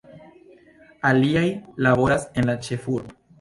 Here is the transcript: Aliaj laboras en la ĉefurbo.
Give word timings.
Aliaj 1.09 1.43
laboras 1.89 2.27
en 2.39 2.51
la 2.53 2.57
ĉefurbo. 2.69 3.15